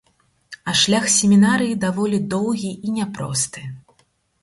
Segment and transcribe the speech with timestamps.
[0.71, 3.61] А шлях семінарыі даволі доўгі і няпросты.